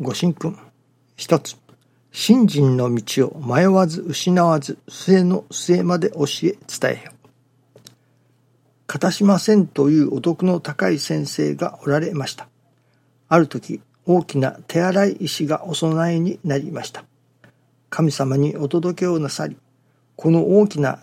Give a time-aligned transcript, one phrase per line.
[0.00, 0.56] ご神君。
[1.16, 1.56] 一つ
[2.12, 7.12] 信心の道を迷わず失わず末の末まで教え伝えよ
[8.86, 12.48] 片島仙というお得の高い先生がおられました。
[13.28, 17.04] ある時大きな手洗い石がお供えになりました。
[17.90, 19.56] 神様にお届けをなさり
[20.14, 21.00] この大きな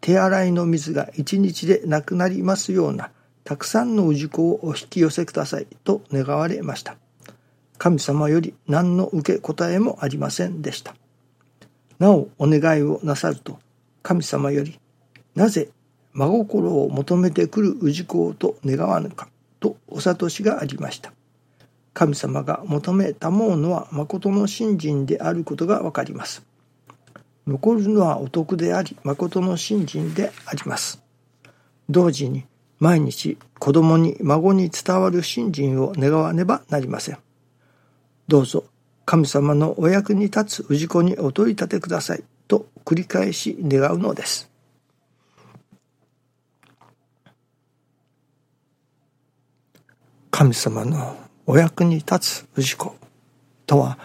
[0.00, 3.12] 手洗いの水が一日でなくなりますような
[3.44, 6.96] たくさんの氏子をお引き寄せくださいと願われました。
[7.84, 10.94] 神様より何の受け答えもありませんでした。
[11.98, 13.58] なおお願いをなさると
[14.02, 14.80] 神様より
[15.34, 15.68] なぜ
[16.14, 19.28] 真心を求めてくる氏子をと願わぬか
[19.60, 21.12] とお諭しがありました。
[21.92, 26.42] 神様が求めたもうのは誠の信心であることがわかります。
[27.46, 31.02] 残るのはお得であり誠の信心であります。
[31.90, 32.46] 同時に
[32.78, 37.18] 毎日子供に孫に伝わる信心を願わねばなりません。
[38.28, 38.64] どうぞ
[39.04, 44.50] 神様のお役に立つ氏子にお問い立てくださいと繰り返し願うのです。
[50.30, 52.96] 神様のお役に立つ氏子
[53.66, 53.98] とは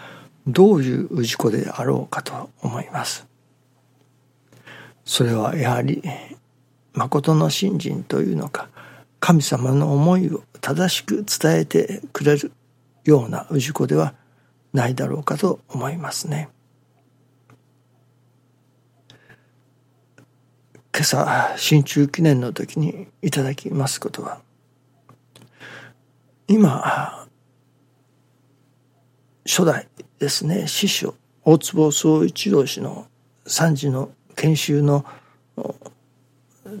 [0.46, 3.26] どういう氏子であろうかと思います。
[5.04, 6.02] それはやはり
[6.92, 8.68] 誠の信心というのか
[9.18, 12.52] 神様の思いを正しく伝えてくれる
[13.04, 14.14] ような氏子では
[14.72, 16.48] ないだろうかと思いますね。
[20.92, 24.40] 今朝新中記念の時にいただきますことは
[26.46, 27.26] 今
[29.46, 33.06] 初代ですね師匠大坪宗一郎氏の
[33.46, 35.06] 三次の研修の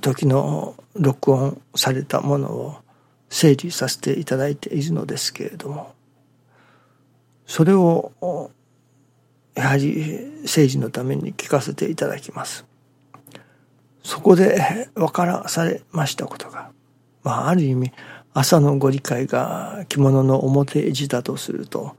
[0.00, 2.76] 時の録音されたものを
[3.30, 5.94] 整理させていただいているのですけれども
[7.50, 8.12] それを
[9.56, 12.64] やはり政治のために聞かせていただきます。
[14.04, 16.70] そこで分からされましたことが、
[17.24, 17.92] まあ、ある意味
[18.34, 21.96] 朝のご理解が着物の表地だとすると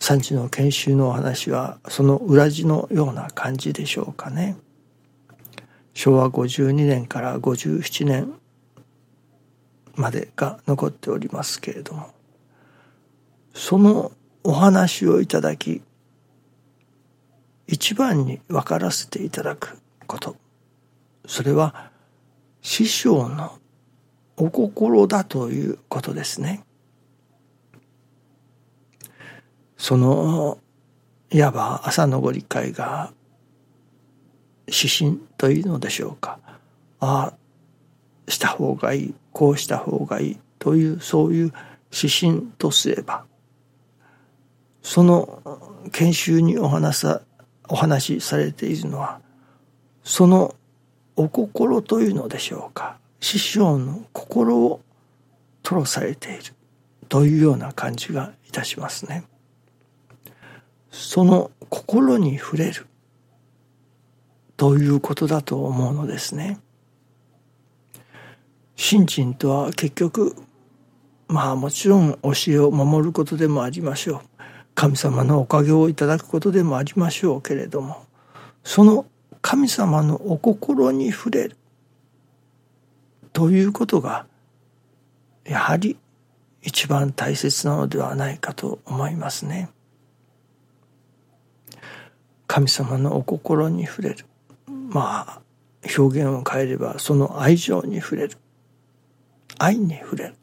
[0.00, 4.56] 産地の研修のお話はその裏地のような感じでしょうかね。
[5.94, 8.34] 昭和52年から57年
[9.94, 12.10] までが残っておりますけれども
[13.54, 14.10] その
[14.48, 15.82] お話をいただき
[17.66, 19.76] 一番に分からせていただく
[20.06, 20.36] こと
[21.26, 21.90] それは
[22.62, 23.58] 師匠の
[24.36, 26.62] お心だということですね。
[29.76, 30.58] その
[31.30, 33.12] いわば朝のご理解が
[34.68, 36.38] 指針というのでしょうか
[37.00, 41.52] ああした方がいいこうした方がいいというそういう
[41.92, 43.24] 指針とすれば
[44.86, 45.42] その
[45.90, 47.20] 研修にお話さ
[47.68, 49.20] お話しされているのは
[50.04, 50.54] その
[51.16, 54.80] お心というのでしょうか師匠の心を
[55.64, 56.54] 吐露されている
[57.08, 59.24] というような感じがいたしますね。
[60.92, 62.86] その心に触れる
[64.56, 66.60] ということだと思うのですね。
[68.76, 70.36] 信心とは結局
[71.26, 74.35] まあもちろん教えを守ることでもありましょう
[74.76, 78.04] 神様のおかげをいただくことでもありましょうけれども
[78.62, 79.06] その
[79.40, 81.56] 神様のお心に触れる
[83.32, 84.26] ということが
[85.44, 85.96] やはり
[86.60, 89.70] 一番大切なのではないかと思いますね。
[92.46, 94.26] 神様のお心に触れる
[94.68, 95.40] まあ
[95.98, 98.36] 表現を変えればその愛情に触れる
[99.58, 100.34] 愛に触れる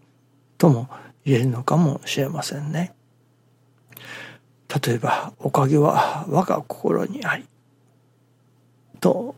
[0.58, 0.90] とも
[1.24, 2.94] 言えるのかもしれませんね。
[4.86, 7.48] 例えば「おかげは我が心にあり」
[9.00, 9.36] と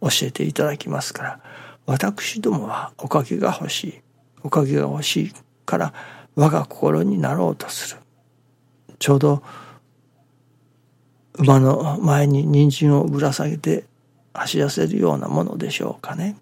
[0.00, 1.40] 教えていただきますから
[1.86, 4.00] 私どもはおかげが欲しい
[4.42, 5.32] おかげが欲しい
[5.64, 5.94] から
[6.34, 8.00] 我が心になろうとする
[8.98, 9.42] ちょうど
[11.34, 13.84] 馬の前に人参をぶら下げて
[14.34, 16.36] 走らせるようなものでしょうかね。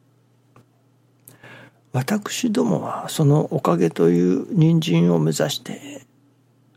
[1.93, 6.02] 私どもはそのおかげという人参を目指して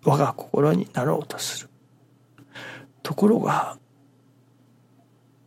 [0.04, 1.70] 我が心になろうとする。
[3.02, 3.78] ところが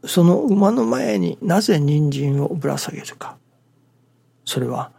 [0.04, 3.36] その馬の前になぜ人参をぶら下げるか。
[4.44, 4.92] それは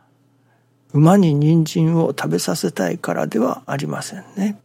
[0.94, 4.60] 馬に人参を食べさせたいからではありませんね。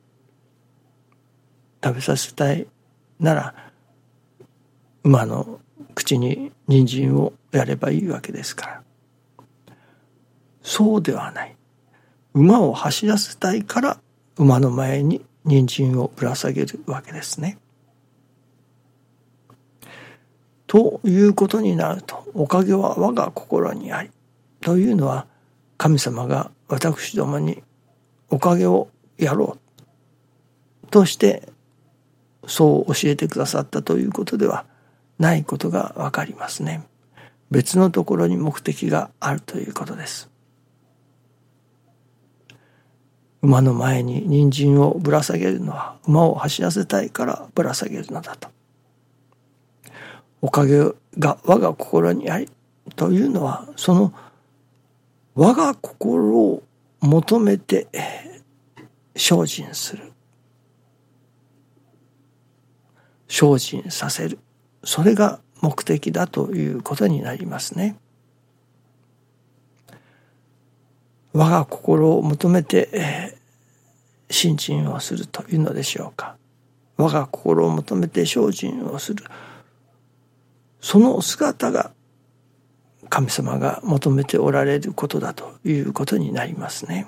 [1.82, 2.66] 食べさせたい
[3.18, 3.54] なら
[5.02, 5.60] 馬の
[5.94, 8.82] 口に人参をやればいいわけですから
[10.62, 11.56] そうではない
[12.34, 13.98] 馬を走らせたいから
[14.36, 17.58] 馬の前に人参をぶら下げるわけですね。
[20.66, 24.10] ということになるとおかげは我が心にあり
[24.62, 25.26] というのは
[25.76, 27.62] 神様が私どもに
[28.30, 28.88] おかげを
[29.18, 29.58] やろ
[30.84, 31.46] うとして
[32.46, 34.64] そう教えてくださったということでは
[35.18, 36.82] ないことがわかりますね。
[37.50, 40.31] 別のところに目的があるということです。
[43.42, 48.48] 馬の前に人参をぶら下げるのは馬を走らせたいからぶら下げるのだと。
[50.40, 50.78] おかげ
[51.18, 52.48] が我が心にあり
[52.96, 54.12] というのはその
[55.34, 56.62] 我が心を
[57.00, 57.86] 求めて
[59.16, 60.12] 精進する
[63.28, 64.38] 精進させる
[64.84, 67.96] それが目的だということになりますね。
[71.32, 73.34] 我が心を求めて
[74.30, 76.36] 信心をするというのでしょうか。
[76.96, 79.24] 我が心を求めて精進をする。
[80.80, 81.92] その姿が
[83.08, 87.06] 神様が求めておられることだということになりますね。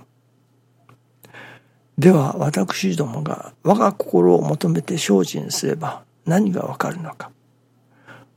[1.98, 7.30] では私どもが我が心を求めて精進すれば何がわかるのか。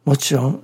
[0.06, 0.64] もちろん、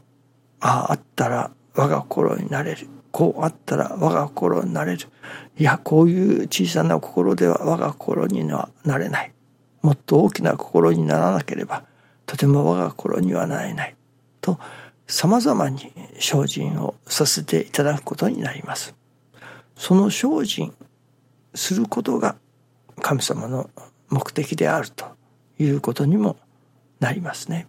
[0.59, 2.87] ああ、あったら我が心になれる。
[3.13, 5.07] こうあったら我が心になれる。
[5.55, 9.31] いや、こういう小さな心では我が心にはなれない。
[9.83, 11.83] もっと大きな心にならなければ、
[12.25, 13.95] とても我が心にはなれない。
[14.41, 14.57] と、
[15.05, 18.95] 様々に精進をさせていただくことになります。
[19.77, 20.73] その精進
[21.53, 22.35] することが
[22.99, 23.69] 神様の
[24.09, 25.05] 目的であると
[25.59, 26.37] いうことにも
[26.99, 27.67] なりますね。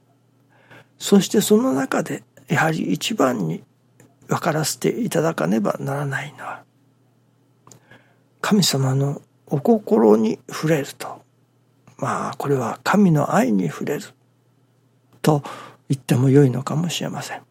[0.98, 3.62] そしてその中でやはり一番に
[4.26, 6.62] 分からせていただかねばならないのは
[8.40, 11.22] 神様のお心に触れると。
[11.96, 14.04] まあこれは神の愛に触れる
[15.22, 15.42] と
[15.88, 17.42] 言ってもよいのかもしれません。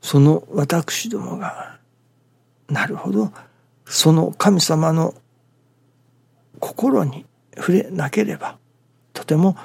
[0.00, 1.78] その私どもが
[2.68, 3.32] なるほど。
[3.84, 5.14] その神様の
[6.60, 7.26] 心に
[7.56, 8.56] 触れなければ
[9.12, 9.56] とても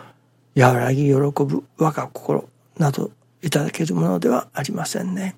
[0.55, 3.11] 和らぎ喜ぶ我が心など
[3.47, 5.37] いただけるものではありませんね。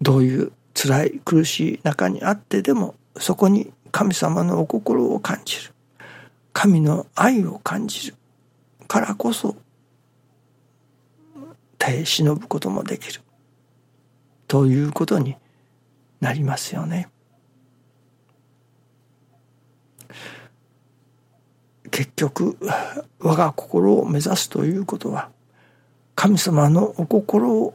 [0.00, 5.74] どういう辛い苦しい中にあってでもそこに神様のお心を感じる
[6.54, 8.14] 神の愛を感じる
[8.86, 9.56] からこそ
[11.76, 13.20] 耐え忍ぶこともできる
[14.46, 15.36] ということに
[16.20, 17.10] なりますよね。
[21.90, 22.56] 結局
[23.18, 25.30] 我が心を目指すということは
[26.20, 27.74] 神様のお心を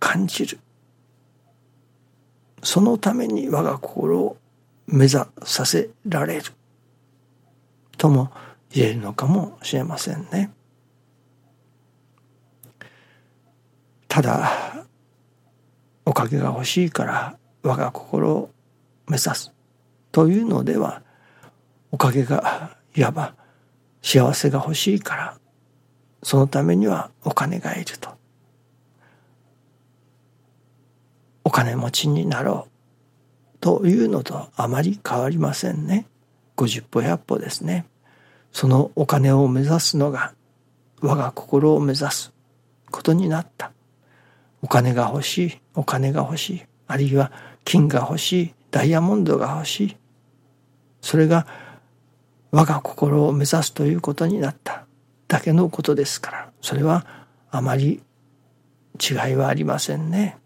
[0.00, 0.58] 感じる
[2.62, 4.38] そのために我が心を
[4.86, 6.44] 目指させられる
[7.98, 8.32] とも
[8.70, 10.50] 言えるのかもしれませんね。
[14.08, 14.86] ただ
[16.06, 18.50] おかげが欲しいから我が心を
[19.06, 19.52] 目指す
[20.10, 21.02] というのでは
[21.90, 23.34] おかげがいわば
[24.00, 25.41] 幸せが欲しいから
[26.22, 28.10] そのためにはお金がいると。
[31.44, 36.06] お金持ちになろうというのとあまり変わりませんね。
[36.56, 37.86] 50歩100歩ですね。
[38.52, 40.34] そのお金を目指すのが
[41.00, 42.32] 我が心を目指す
[42.90, 43.72] ことになった。
[44.62, 47.32] お金が欲しいお金が欲しいあるいは
[47.64, 49.96] 金が欲しいダイヤモンドが欲しい。
[51.00, 51.46] それが
[52.52, 54.81] 我が心を目指すということになった。
[55.32, 56.50] だけのことですから。
[56.60, 57.06] それは
[57.50, 58.02] あまり
[59.00, 60.36] 違いはありませんね。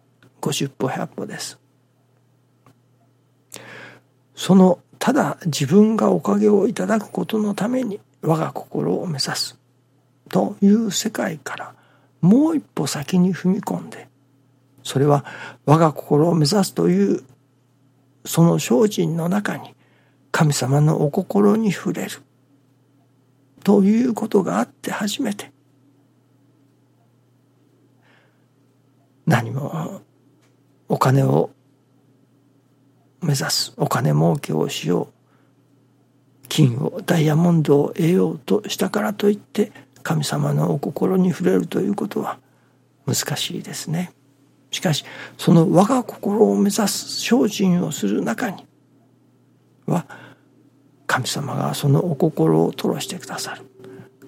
[0.41, 1.59] 50歩100歩です。
[4.37, 9.59] そのただ自分がおかげをいただくことのために我が心を目指す
[10.31, 11.75] という世界から
[12.21, 14.09] もう一歩先に踏み込んで
[14.85, 15.25] それは
[15.65, 17.25] 我が心を目指すという
[18.25, 19.75] その精進の中に
[20.31, 22.21] 神様のお心に触れる。
[23.67, 25.51] ということがあって初めて
[29.27, 30.03] 何も
[30.89, 31.51] お金を
[33.21, 35.09] 目指すお金儲けをしよ
[36.45, 39.73] う金をダイヤモンドを得ようとしたからといって
[40.05, 42.39] 神様のお心に触れるということは
[43.05, 44.13] 難しいですね。
[44.71, 45.05] しかし
[45.39, 48.65] その我が心を目指す精進をする中に
[49.87, 50.07] は
[51.17, 53.63] 神様がそのお心を吐露してくださる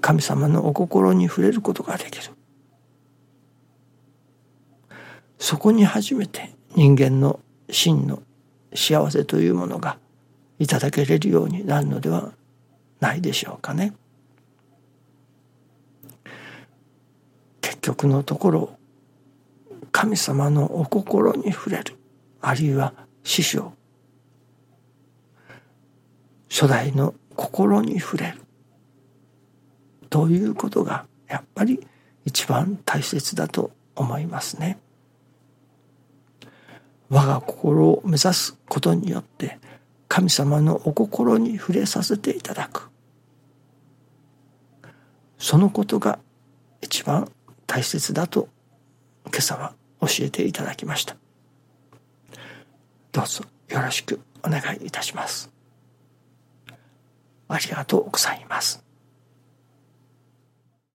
[0.00, 2.32] 神様のお心に触れることができる
[5.38, 8.22] そこに初めて人間の真の
[8.74, 9.98] 幸せというものが
[10.58, 12.32] いただけれるようになるのでは
[13.00, 13.92] ないでしょうかね。
[17.60, 18.70] 結局のところ
[19.92, 21.98] 神様のお心に触れる
[22.40, 23.74] あるいは師匠
[26.48, 28.40] 初代の心に触れる。
[30.10, 31.86] ということがやっぱり
[32.24, 34.78] 一番大切だと思いますね。
[37.10, 39.58] 我が心を目指すことによって
[40.08, 42.88] 神様のお心に触れさせていただく。
[45.38, 46.18] そのことが
[46.82, 47.30] 一番
[47.66, 48.48] 大切だと
[49.26, 51.16] 今朝は教えていただきました。
[53.12, 55.57] どうぞよろしくお願いいたします。
[57.48, 58.87] ありがとうございます。